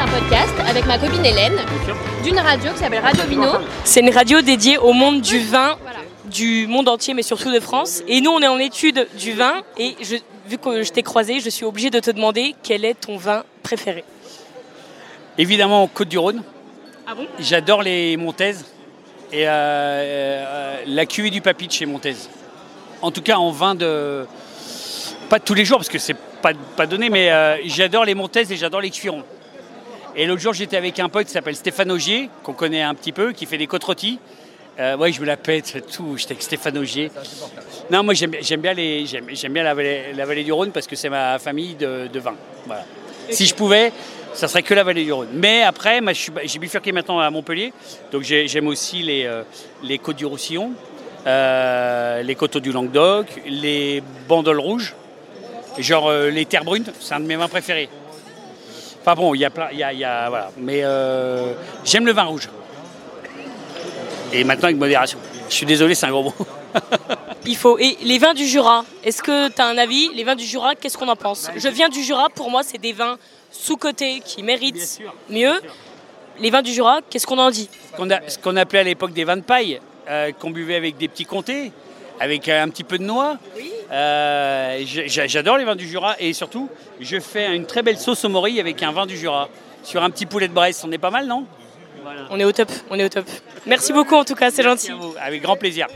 [0.00, 1.56] un podcast avec ma copine Hélène
[2.22, 3.48] d'une radio qui s'appelle Radio Vino.
[3.84, 5.98] C'est une radio dédiée au monde du vin, Voilà.
[6.26, 8.02] du monde entier, mais surtout de France.
[8.08, 9.54] Et nous, on est en étude du vin.
[9.78, 10.16] Et je-
[10.48, 13.44] vu que je t'ai croisé, je suis obligée de te demander quel est ton vin
[13.62, 14.04] préféré.
[15.38, 16.42] Évidemment, Côte-du-Rhône.
[17.06, 17.26] Ah bon?
[17.38, 18.64] J'adore les Montaises
[19.32, 22.28] et euh, euh, la cuvée du Papy de chez Montaises.
[23.02, 24.26] En tout cas, en vin de.
[25.28, 28.52] Pas tous les jours, parce que c'est pas, pas donné, mais euh, j'adore les Montaises
[28.52, 29.24] et j'adore les cuirons.
[30.16, 33.12] Et l'autre jour, j'étais avec un pote qui s'appelle Stéphane Augier, qu'on connaît un petit
[33.12, 34.18] peu, qui fait des côtes rôties.
[34.78, 36.16] Ouais, je me la pète, tout.
[36.16, 37.10] J'étais avec Stéphane Augier.
[37.90, 39.04] Non, moi, j'aime bien, les,
[39.50, 42.34] bien la, vallée, la vallée du Rhône parce que c'est ma famille de, de vin.
[42.66, 42.84] Voilà.
[43.30, 43.92] Si je pouvais,
[44.32, 45.28] ça serait que la vallée du Rhône.
[45.32, 46.00] Mais après,
[46.44, 47.72] j'ai bifurqué maintenant à Montpellier.
[48.12, 49.42] Donc j'ai- j'aime aussi les, euh,
[49.82, 50.72] les côtes du Roussillon,
[51.26, 54.94] euh, les coteaux du Languedoc, les bandoles rouges,
[55.78, 56.84] genre euh, les terres brunes.
[57.00, 57.88] C'est un de mes vins préférés.
[59.00, 59.68] Enfin bon, il y a plein.
[59.72, 60.50] il Y a, voilà.
[60.56, 60.82] Mais
[61.84, 62.48] j'aime le vin rouge.
[64.32, 65.18] Et maintenant avec modération.
[65.48, 66.34] Je suis désolé, c'est un gros mot.
[67.46, 67.78] Il faut.
[67.78, 70.74] Et les vins du Jura, est-ce que tu as un avis Les vins du Jura,
[70.74, 71.50] qu'est-ce qu'on en pense?
[71.56, 73.18] Je viens du Jura, pour moi, c'est des vins
[73.50, 75.60] sous-cotés qui méritent mieux.
[76.40, 77.68] Les vins du Jura, qu'est-ce qu'on en dit?
[78.28, 81.24] Ce qu'on appelait à l'époque des vins de paille, euh, qu'on buvait avec des petits
[81.24, 81.70] comtés,
[82.18, 83.36] avec euh, un petit peu de noix.
[83.92, 86.68] Euh, J'adore les vins du Jura et surtout,
[87.00, 89.48] je fais une très belle sauce au mori avec un vin du Jura
[89.82, 90.82] sur un petit poulet de Bresse.
[90.84, 91.44] On est pas mal, non?
[92.02, 92.22] Voilà.
[92.30, 93.26] On est au top, on est au top.
[93.66, 94.90] Merci beaucoup en tout cas, c'est gentil.
[94.90, 95.86] À vous, Avec grand plaisir.